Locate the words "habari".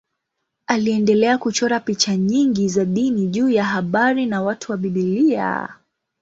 3.63-4.25